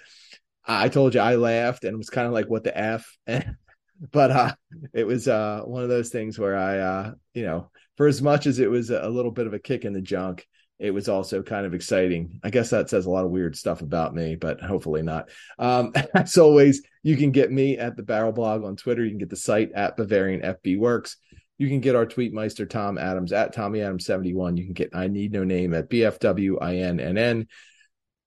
I 0.67 0.89
told 0.89 1.15
you 1.15 1.21
I 1.21 1.37
laughed 1.37 1.85
and 1.85 1.95
it 1.95 1.99
was 1.99 2.11
kind 2.11 2.27
of 2.27 2.33
like, 2.33 2.51
what 2.51 2.65
the 2.65 2.77
F? 2.77 3.17
but 4.11 4.31
uh, 4.33 4.55
it 4.93 5.07
was 5.07 5.29
uh, 5.29 5.63
one 5.65 5.85
of 5.85 5.89
those 5.89 6.11
things 6.11 6.41
where 6.41 6.57
I, 6.57 6.79
uh, 6.79 7.13
you 7.35 7.45
know, 7.45 7.71
for 7.97 8.09
as 8.09 8.21
much 8.21 8.47
as 8.47 8.59
it 8.59 8.69
was 8.69 8.91
a 8.91 9.09
little 9.09 9.31
bit 9.31 9.47
of 9.47 9.55
a 9.55 9.61
kick 9.61 9.85
in 9.85 9.93
the 9.93 10.03
junk, 10.03 10.45
it 10.79 10.91
was 10.91 11.09
also 11.09 11.43
kind 11.43 11.65
of 11.65 11.75
exciting. 11.75 12.41
I 12.45 12.51
guess 12.51 12.71
that 12.71 12.91
says 12.91 13.07
a 13.07 13.11
lot 13.11 13.25
of 13.25 13.31
weird 13.31 13.57
stuff 13.57 13.81
about 13.81 14.15
me, 14.15 14.37
but 14.37 14.61
hopefully 14.61 15.03
not. 15.03 15.31
Um, 15.59 15.93
as 16.15 16.37
always, 16.37 16.83
you 17.03 17.17
can 17.17 17.31
get 17.31 17.51
me 17.51 17.79
at 17.79 17.97
the 17.97 18.03
Barrel 18.03 18.33
Blog 18.33 18.65
on 18.65 18.77
Twitter. 18.77 19.03
You 19.03 19.11
can 19.11 19.19
get 19.19 19.31
the 19.31 19.37
site 19.37 19.73
at 19.73 19.97
Bavarian 19.97 20.43
FB 20.43 20.79
Works. 20.79 21.17
You 21.59 21.69
can 21.69 21.81
get 21.81 21.97
our 21.97 22.05
tweetmeister 22.05 22.69
Tom 22.69 22.99
Adams 22.99 23.33
at 23.33 23.55
Tommy 23.55 23.81
Adams 23.81 24.05
71. 24.05 24.59
You 24.59 24.65
can 24.65 24.75
get 24.75 24.91
I 24.95 25.09
Need 25.09 25.33
No 25.33 25.45
Name 25.45 25.73
at 25.73 25.89
BFWINNN. 25.89 27.47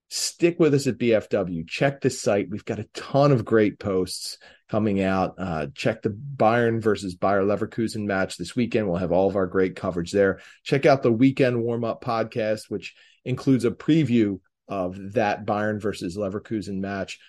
Stick 0.10 0.60
with 0.60 0.74
us 0.74 0.88
at 0.88 0.98
BFW. 0.98 1.68
Check 1.68 2.02
the 2.02 2.10
site. 2.10 2.50
We've 2.50 2.66
got 2.66 2.80
a 2.80 2.88
ton 2.96 3.32
of 3.32 3.46
great 3.46 3.80
posts 3.80 4.40
coming 4.68 5.02
out. 5.02 5.36
Uh, 5.38 5.68
check 5.76 6.02
the 6.02 6.10
Bayern 6.10 6.82
versus 6.82 7.14
Bayer 7.14 7.44
Leverkusen 7.44 8.06
match 8.06 8.36
this 8.36 8.56
weekend. 8.56 8.88
We'll 8.88 8.98
have 8.98 9.12
all 9.12 9.30
of 9.30 9.36
our 9.36 9.46
great 9.46 9.76
coverage 9.76 10.12
there. 10.12 10.40
Check 10.64 10.88
out 10.88 11.04
the 11.04 11.12
weekend 11.12 11.62
warm 11.62 11.84
up 11.84 12.04
podcast, 12.04 12.70
which 12.70 12.96
includes 13.24 13.66
a 13.66 13.72
preview 13.72 14.40
of 14.68 15.14
that 15.14 15.46
Bayern 15.46 15.80
versus 15.80 16.18
Leverkusen 16.18 16.80
match. 16.80 17.20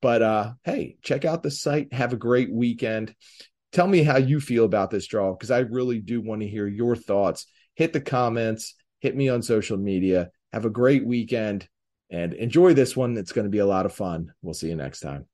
But 0.00 0.22
uh, 0.22 0.52
hey, 0.64 0.96
check 1.02 1.26
out 1.26 1.42
the 1.42 1.50
site. 1.50 1.92
Have 1.92 2.14
a 2.14 2.16
great 2.16 2.50
weekend. 2.50 3.14
Tell 3.72 3.86
me 3.86 4.02
how 4.02 4.16
you 4.16 4.40
feel 4.40 4.64
about 4.64 4.90
this 4.90 5.06
draw 5.06 5.32
because 5.32 5.50
I 5.50 5.60
really 5.60 6.00
do 6.00 6.22
want 6.22 6.40
to 6.40 6.48
hear 6.48 6.66
your 6.66 6.96
thoughts. 6.96 7.46
Hit 7.74 7.92
the 7.92 8.00
comments, 8.00 8.74
hit 9.00 9.14
me 9.14 9.28
on 9.28 9.42
social 9.42 9.76
media. 9.76 10.30
Have 10.52 10.64
a 10.64 10.70
great 10.70 11.06
weekend 11.06 11.68
and 12.10 12.32
enjoy 12.34 12.74
this 12.74 12.96
one. 12.96 13.16
It's 13.16 13.32
going 13.32 13.46
to 13.46 13.50
be 13.50 13.58
a 13.58 13.66
lot 13.66 13.86
of 13.86 13.92
fun. 13.92 14.32
We'll 14.42 14.54
see 14.54 14.68
you 14.68 14.76
next 14.76 15.00
time. 15.00 15.26